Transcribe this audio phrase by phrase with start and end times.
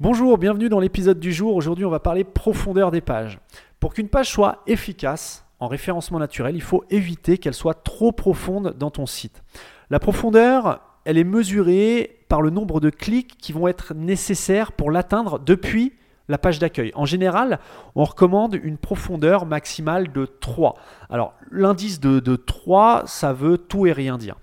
[0.00, 1.56] Bonjour, bienvenue dans l'épisode du jour.
[1.56, 3.40] Aujourd'hui, on va parler profondeur des pages.
[3.80, 8.76] Pour qu'une page soit efficace en référencement naturel, il faut éviter qu'elle soit trop profonde
[8.78, 9.42] dans ton site.
[9.90, 14.92] La profondeur, elle est mesurée par le nombre de clics qui vont être nécessaires pour
[14.92, 15.94] l'atteindre depuis
[16.28, 16.92] la page d'accueil.
[16.94, 17.58] En général,
[17.96, 20.76] on recommande une profondeur maximale de 3.
[21.10, 24.36] Alors, l'indice de, 3, ça veut tout et rien dire.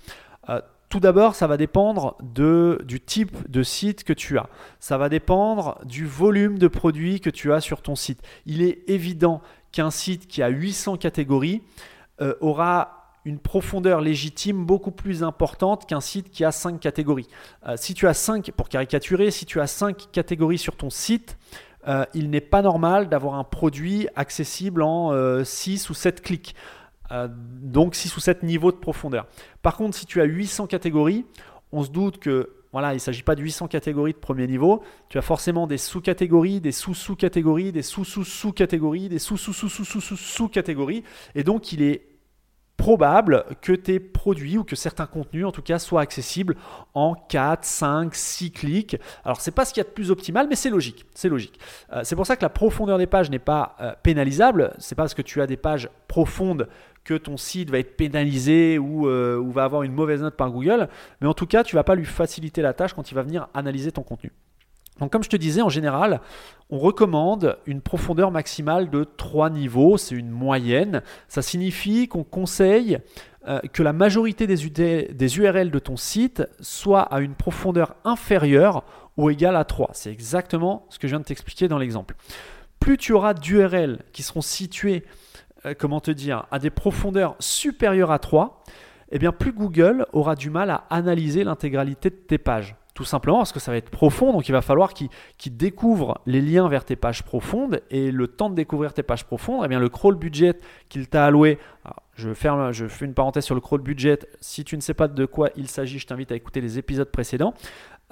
[0.49, 0.59] Euh,
[0.89, 4.47] tout d'abord, ça va dépendre du type de site que tu as.
[4.79, 8.21] Ça va dépendre du volume de produits que tu as sur ton site.
[8.45, 11.61] Il est évident qu'un site qui a 800 catégories
[12.21, 17.27] euh, aura une profondeur légitime beaucoup plus importante qu'un site qui a 5 catégories.
[17.67, 21.37] Euh, si tu as 5, pour caricaturer, si tu as 5 catégories sur ton site,
[21.87, 26.55] euh, il n'est pas normal d'avoir un produit accessible en 6 ou 7 clics.
[27.11, 29.27] Euh, donc 6 ou 7 niveaux de profondeur.
[29.61, 31.25] Par contre, si tu as 800 catégories,
[31.71, 34.83] on se doute que voilà, il ne s'agit pas de 800 catégories de premier niveau.
[35.07, 41.03] Tu as forcément des sous-catégories, des sous-sous-catégories, des sous-sous-sous-catégories, des sous-sous-sous-sous-sous-catégories.
[41.35, 42.15] Et donc, il est
[42.77, 46.55] probable que tes produits ou que certains contenus en tout cas soient accessibles
[46.93, 48.97] en 4, 5, 6 clics.
[49.23, 51.59] Alors c'est pas ce qu'il y a de plus optimal mais c'est logique, c'est logique.
[51.93, 55.03] Euh, c'est pour ça que la profondeur des pages n'est pas euh, pénalisable, c'est pas
[55.03, 56.67] parce que tu as des pages profondes
[57.05, 60.51] que ton site va être pénalisé ou, euh, ou va avoir une mauvaise note par
[60.51, 60.89] Google,
[61.21, 63.47] mais en tout cas tu vas pas lui faciliter la tâche quand il va venir
[63.53, 64.33] analyser ton contenu.
[64.99, 66.21] Donc comme je te disais, en général,
[66.69, 71.01] on recommande une profondeur maximale de 3 niveaux, c'est une moyenne.
[71.27, 72.99] Ça signifie qu'on conseille
[73.47, 78.83] euh, que la majorité des, URL de ton site soit à une profondeur inférieure
[79.17, 79.91] ou égale à 3.
[79.93, 82.15] C'est exactement ce que je viens de t'expliquer dans l'exemple.
[82.79, 85.03] Plus tu auras d'URL qui seront situées,
[85.73, 88.63] comment te dire, à des profondeurs supérieures à 3,
[89.11, 92.75] eh bien plus Google aura du mal à analyser l'intégralité de tes pages.
[92.95, 96.41] Tout simplement parce que ça va être profond, donc il va falloir qu'il découvre les
[96.41, 97.81] liens vers tes pages profondes.
[97.89, 100.53] Et le temps de découvrir tes pages profondes, eh bien le crawl budget
[100.87, 101.59] qu'il t'a alloué,
[102.15, 104.19] je, ferme, je fais une parenthèse sur le crawl budget.
[104.39, 107.11] Si tu ne sais pas de quoi il s'agit, je t'invite à écouter les épisodes
[107.11, 107.53] précédents.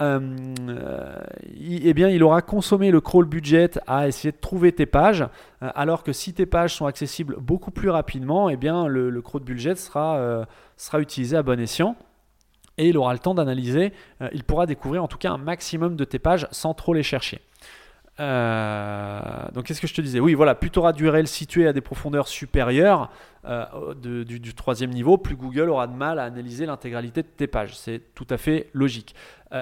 [0.02, 1.22] Euh,
[1.56, 5.22] eh bien, il aura consommé le crawl budget à essayer de trouver tes pages,
[5.62, 9.44] euh, alors que si tes pages sont accessibles beaucoup plus rapidement, eh bien, le, crawl
[9.44, 10.46] budget sera, euh,
[10.78, 11.96] sera utilisé à bon escient
[12.78, 13.94] et il aura le temps d'analyser.
[14.22, 17.04] Euh, il pourra découvrir en tout cas un maximum de tes pages sans trop les
[17.04, 17.42] chercher.
[18.20, 19.22] Euh,
[19.54, 20.20] donc qu'est-ce que je te disais?
[20.20, 23.10] Oui, voilà, plus tu auras d'URL situé à des profondeurs supérieures
[23.46, 27.76] euh, du, troisième niveau, plus Google aura de mal à analyser l'intégralité de tes pages.
[27.76, 29.16] C'est tout à fait logique.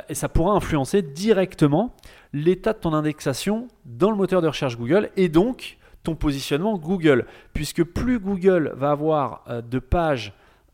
[0.10, 1.96] et ça pourra influencer directement
[2.34, 7.26] l'état de ton indexation dans le moteur de recherche Google et donc ton positionnement Google.
[7.54, 10.34] Puisque plus Google va avoir de pages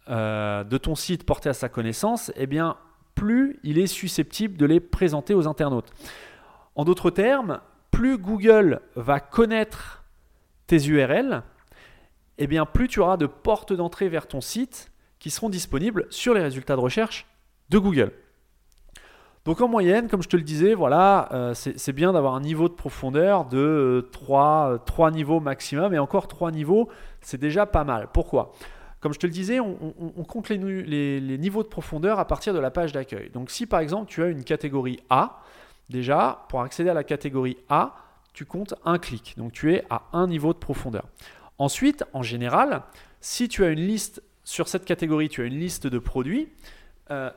[0.10, 2.48] euh, de ton site porté à sa connaissance, eh
[3.14, 5.92] plus il est susceptible de les présenter aux internautes.
[6.78, 10.06] En d'autres termes, plus Google va connaître
[10.68, 11.42] tes URL,
[12.38, 16.36] eh bien, plus tu auras de portes d'entrée vers ton site qui seront disponibles sur
[16.36, 17.26] les résultats de recherche
[17.70, 18.12] de Google.
[19.44, 22.70] Donc en moyenne, comme je te le disais, voilà, euh, c'est bien d'avoir un niveau
[22.70, 26.90] de profondeur de 3, euh, 3 niveaux maximum, et encore 3 niveaux,
[27.22, 28.10] c'est déjà pas mal.
[28.14, 28.54] Pourquoi?
[29.00, 32.72] Comme je te le disais, on, compte les, niveaux de profondeur à partir de la
[32.72, 33.30] page d'accueil.
[33.30, 35.40] Donc si par exemple tu as une catégorie A,
[35.90, 37.96] déjà pour accéder à la catégorie A,
[38.34, 39.36] tu comptes un clic.
[39.38, 41.08] Donc tu es à un niveau de profondeur.
[41.58, 42.84] Ensuite, en général,
[43.20, 46.50] si tu as une liste sur cette catégorie, tu as une liste de produits,
[47.12, 47.32] euh,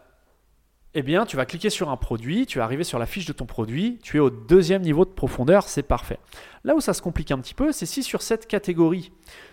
[0.95, 3.33] eh bien, tu vas cliquer sur un produit, tu vas arriver sur la fiche de
[3.33, 6.19] ton produit, tu es au deuxième niveau de profondeur, c'est parfait.
[6.65, 9.13] Là où ça se complique un petit peu, c'est si sur cette catégorie,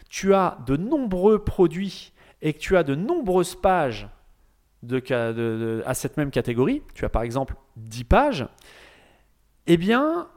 [0.09, 4.09] tu as de nombreux produits et que tu as de nombreuses pages
[4.84, 8.47] à cette même catégorie, tu as par exemple 10 pages,
[9.67, 10.28] eh bien,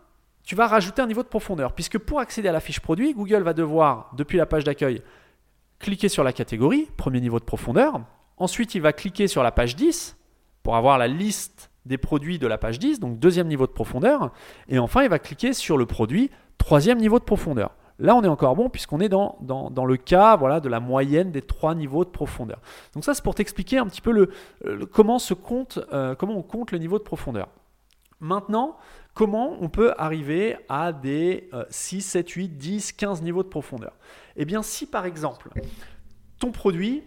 [0.45, 1.73] tu vas rajouter un niveau de profondeur.
[1.73, 5.03] Puisque pour accéder à la fiche produit, Google va devoir, depuis la page d'accueil,
[5.79, 8.01] cliquer sur la catégorie, premier niveau de profondeur.
[8.37, 10.17] Ensuite, il va cliquer sur la page 10
[10.63, 14.33] pour avoir la liste des produits de la page 10, donc deuxième niveau de profondeur.
[14.69, 17.71] Et enfin, il va cliquer sur le produit, troisième niveau de profondeur.
[17.99, 21.43] Là, on est encore bon puisqu'on est dans, le cas voilà, de la moyenne des
[21.43, 22.61] trois niveaux de profondeur.
[22.95, 26.43] Donc ça, c'est pour t'expliquer un petit peu le, comment, se compte, euh, comment on
[26.43, 27.49] compte le niveau de profondeur.
[28.21, 28.77] Maintenant,
[29.15, 33.97] comment on peut arriver à des 6, 7, 8, 10, 15 niveaux de profondeur?
[34.37, 35.51] Eh bien, si par exemple,
[36.39, 37.03] ton produit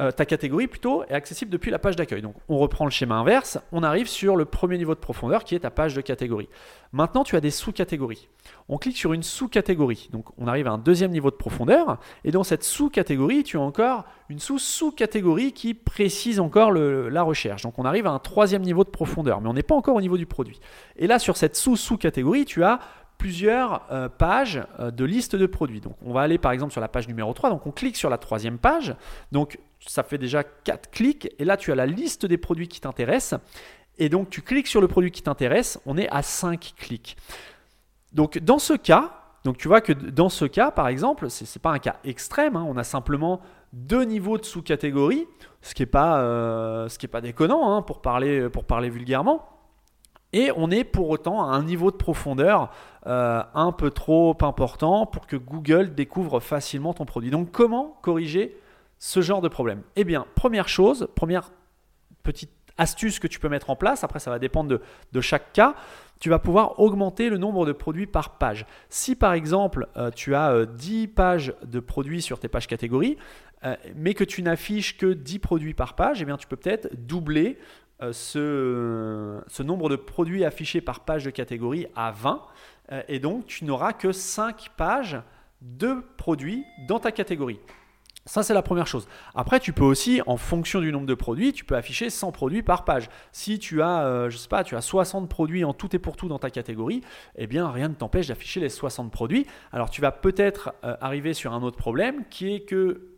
[0.00, 2.22] euh, ta catégorie plutôt est accessible depuis la page d'accueil.
[2.22, 5.54] Donc on reprend le schéma inverse, on arrive sur le premier niveau de profondeur qui
[5.54, 6.48] est ta page de catégorie.
[6.92, 8.28] Maintenant tu as des sous-catégories.
[8.70, 10.08] On clique sur une sous-catégorie.
[10.10, 13.60] Donc on arrive à un deuxième niveau de profondeur et dans cette sous-catégorie tu as
[13.60, 17.62] encore une sous-sous-catégorie qui précise encore la recherche.
[17.62, 20.00] Donc on arrive à un troisième niveau de profondeur mais on n'est pas encore au
[20.00, 20.58] niveau du produit.
[20.96, 22.80] Et là sur cette sous-sous-catégorie tu as
[23.22, 25.80] plusieurs euh, pages euh, de liste de produits.
[25.80, 28.10] Donc on va aller par exemple sur la page numéro 3, donc on clique sur
[28.10, 28.96] la troisième page,
[29.30, 32.80] donc ça fait déjà 4 clics, et là tu as la liste des produits qui
[32.80, 33.38] t'intéressent,
[33.96, 37.16] et donc tu cliques sur le produit qui t'intéresse, on est à 5 clics.
[38.12, 39.12] Donc dans ce cas,
[39.44, 42.56] donc tu vois que dans ce cas par exemple, ce n'est pas un cas extrême,
[42.56, 43.40] hein, on a simplement
[43.72, 45.28] deux niveaux de sous-catégorie,
[45.60, 49.51] ce qui n'est pas, euh, pas déconnant hein, pour, parler, pour parler vulgairement.
[50.32, 52.70] Et on est pour autant à un niveau de profondeur
[53.06, 57.30] euh, un peu trop important pour que Google découvre facilement ton produit.
[57.30, 58.56] Donc comment corriger
[58.98, 59.82] ce genre de problème?
[59.96, 61.50] Eh bien, première chose, première
[62.22, 64.80] petite astuce que tu peux mettre en place, après ça va dépendre
[65.12, 65.74] de, chaque cas,
[66.20, 68.64] tu vas pouvoir augmenter le nombre de produits par page.
[68.88, 73.18] Si par exemple euh, tu as 10 euh, pages de produits sur tes pages catégories,
[73.94, 77.60] mais que tu n'affiches que 10 produits par page, eh bien tu peux peut-être doubler
[78.02, 82.42] euh, ce, nombre de produits affichés par page de catégorie à 20.
[82.90, 85.20] Euh, et donc, tu n'auras que 5 pages
[85.60, 87.60] de produits dans ta catégorie.
[88.24, 89.08] Ça, c'est la première chose.
[89.34, 92.62] Après, tu peux aussi, en fonction du nombre de produits, tu peux afficher 100 produits
[92.62, 93.08] par page.
[93.30, 96.16] Si tu as, euh, je sais pas, tu as 60 produits en tout et pour
[96.16, 97.02] tout dans ta catégorie,
[97.36, 99.46] eh bien, rien ne t'empêche d'afficher les 60 produits.
[99.72, 103.11] Alors, tu vas peut-être arriver sur un autre problème qui est que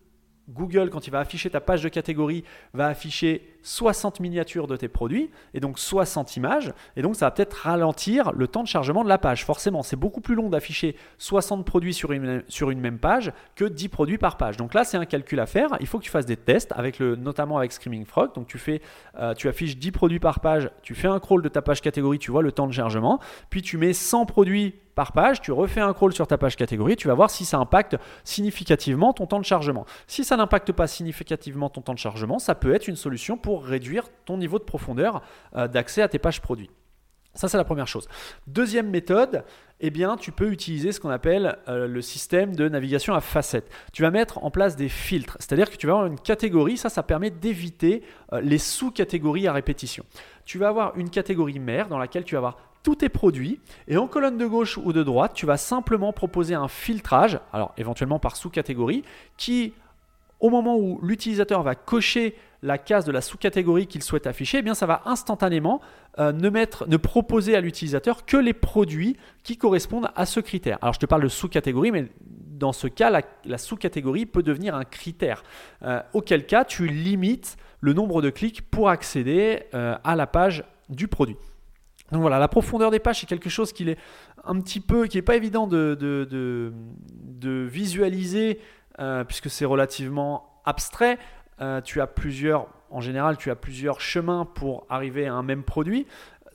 [0.49, 2.45] Google, quand il va afficher ta page de catégorie,
[2.75, 6.73] va afficher 60 miniatures de tes produits et donc 60 images.
[6.97, 9.45] Et donc, ça va peut-être ralentir le temps de chargement de la page.
[9.45, 12.43] Forcément, c'est beaucoup plus long d'afficher 60 produits sur une,
[12.81, 14.57] même page que 10 produits par page.
[14.59, 15.71] Donc là, c'est un calcul à faire.
[15.81, 18.35] Il faut que tu fasses des tests, avec le, notamment avec Screaming Frog.
[18.35, 18.83] Donc, tu, fais,
[19.19, 22.19] euh, tu affiches 10 produits par page, tu fais un crawl de ta page catégorie,
[22.19, 23.19] tu vois le temps de chargement.
[23.49, 26.97] Puis, tu mets 100 produits par page, tu refais un crawl sur ta page catégorie,
[26.97, 29.87] tu vas voir si ça impacte significativement ton temps de chargement.
[30.07, 33.65] Si ça n'impacte pas significativement ton temps de chargement, ça peut être une solution pour
[33.65, 35.23] réduire ton niveau de profondeur
[35.57, 36.71] euh, d'accès à tes pages produits.
[37.35, 38.09] Ça, c'est la première chose.
[38.47, 39.45] Deuxième méthode,
[39.81, 43.69] eh bien, tu peux utiliser ce qu'on appelle euh, le système de navigation à facettes.
[43.93, 46.89] Tu vas mettre en place des filtres, c'est-à-dire que tu vas avoir une catégorie, ça,
[46.89, 50.05] ça permet d'éviter euh, les sous-catégories à répétition.
[50.45, 53.59] Tu vas avoir une catégorie mère dans laquelle tu vas avoir tous tes produits
[53.89, 57.75] et en colonne de gauche ou de droite, tu vas simplement proposer un filtrage, alors
[57.77, 59.03] éventuellement par sous-catégorie,
[59.37, 59.73] qui
[60.39, 64.75] au moment où l'utilisateur va cocher la case de la sous-catégorie qu'il souhaite afficher, eh
[64.75, 65.81] ça va instantanément
[66.19, 70.79] euh, ne proposer à l'utilisateur que les produits qui correspondent à ce critère.
[70.83, 74.85] Alors je te parle de sous-catégorie, mais dans ce cas, la, sous-catégorie peut devenir un
[74.85, 75.43] critère.
[75.83, 80.65] Euh, auquel cas, tu limites le nombre de clics pour accéder euh, à la page
[80.89, 81.37] du produit.
[82.13, 83.99] Donc voilà, la profondeur des pages, c'est quelque chose qui est
[84.45, 86.73] un petit peu, qui n'est pas évident de,
[87.43, 88.61] visualiser,
[89.01, 91.19] euh, puisque c'est relativement abstrait.
[91.61, 95.63] Euh, tu as plusieurs, en général, tu as plusieurs chemins pour arriver à un même
[95.63, 96.07] produit.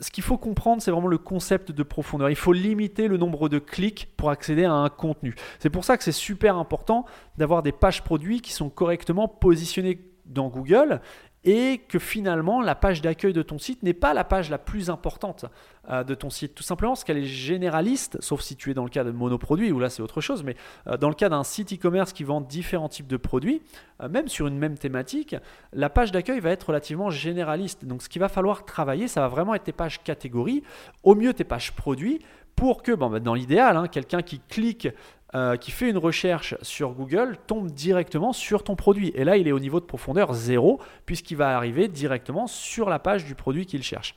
[0.01, 2.29] Ce qu'il faut comprendre, c'est vraiment le concept de profondeur.
[2.29, 5.35] Il faut limiter le nombre de clics pour accéder à un contenu.
[5.59, 7.05] C'est pour ça que c'est super important
[7.37, 11.01] d'avoir des pages produits qui sont correctement positionnées dans Google
[11.43, 14.89] et que finalement la page d'accueil de ton site n'est pas la page la plus
[14.89, 15.45] importante
[15.89, 18.83] euh, de ton site, tout simplement parce qu'elle est généraliste, sauf si tu es dans
[18.83, 20.55] le cas de monoproduits, où là c'est autre chose, mais
[20.87, 23.61] euh, dans le cas d'un site e-commerce qui vend différents types de produits,
[24.01, 25.35] euh, même sur une même thématique,
[25.73, 27.85] la page d'accueil va être relativement généraliste.
[27.85, 30.63] Donc ce qu'il va falloir travailler, ça va vraiment être tes pages catégories,
[31.03, 32.19] au mieux tes pages produits,
[32.59, 34.89] pour que, bon, bah, dans l'idéal, hein, quelqu'un qui clique
[35.35, 39.11] euh, qui fait une recherche sur Google tombe directement sur ton produit.
[39.13, 42.97] Et là, il est au niveau de profondeur zéro, puisqu'il va arriver directement sur la
[42.97, 44.15] page du produit qu'il cherche.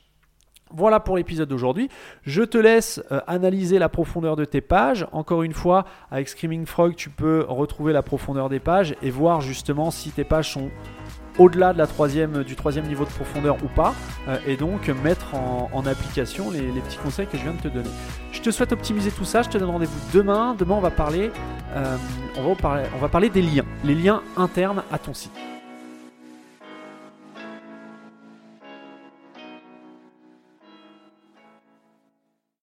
[0.74, 1.90] Voilà pour l'épisode d'aujourd'hui.
[2.22, 5.06] Je te laisse euh, analyser la profondeur de tes pages.
[5.12, 9.42] Encore une fois, avec Screaming Frog, tu peux retrouver la profondeur des pages et voir
[9.42, 10.70] justement si tes pages sont
[11.38, 13.94] au-delà de la troisième, du troisième niveau de profondeur ou pas,
[14.28, 17.90] euh, et donc mettre en, application les, petits conseils que je viens de te donner.
[18.30, 20.54] Je te souhaite optimiser tout ça, je te donne rendez-vous demain.
[20.56, 21.30] Demain, on va parler,
[21.74, 21.96] euh,
[22.36, 25.51] on va parler, on va parler des liens, les liens internes à ton site.